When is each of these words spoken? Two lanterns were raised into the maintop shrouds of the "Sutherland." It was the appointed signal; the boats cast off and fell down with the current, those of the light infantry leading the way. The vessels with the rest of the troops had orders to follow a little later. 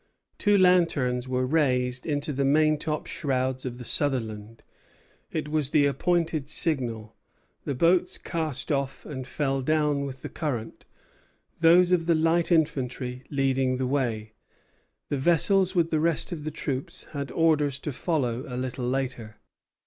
Two 0.39 0.57
lanterns 0.57 1.27
were 1.27 1.45
raised 1.45 2.07
into 2.07 2.33
the 2.33 2.43
maintop 2.43 3.05
shrouds 3.05 3.67
of 3.67 3.77
the 3.77 3.83
"Sutherland." 3.83 4.63
It 5.31 5.47
was 5.47 5.69
the 5.69 5.85
appointed 5.85 6.49
signal; 6.49 7.15
the 7.65 7.75
boats 7.75 8.17
cast 8.17 8.71
off 8.71 9.05
and 9.05 9.27
fell 9.27 9.61
down 9.61 10.03
with 10.05 10.23
the 10.23 10.27
current, 10.29 10.85
those 11.59 11.91
of 11.91 12.07
the 12.07 12.15
light 12.15 12.51
infantry 12.51 13.23
leading 13.29 13.77
the 13.77 13.85
way. 13.85 14.33
The 15.09 15.19
vessels 15.19 15.75
with 15.75 15.91
the 15.91 15.99
rest 15.99 16.31
of 16.31 16.45
the 16.45 16.49
troops 16.49 17.03
had 17.11 17.29
orders 17.29 17.77
to 17.81 17.91
follow 17.91 18.43
a 18.47 18.57
little 18.57 18.89
later. 18.89 19.35